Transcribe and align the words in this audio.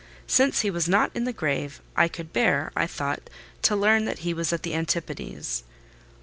Since 0.25 0.61
he 0.61 0.71
was 0.71 0.89
not 0.89 1.11
in 1.13 1.25
the 1.25 1.31
grave, 1.31 1.79
I 1.95 2.07
could 2.07 2.33
bear, 2.33 2.71
I 2.75 2.87
thought, 2.87 3.29
to 3.61 3.75
learn 3.75 4.05
that 4.05 4.25
he 4.25 4.33
was 4.33 4.51
at 4.51 4.63
the 4.63 4.73
Antipodes. 4.73 5.63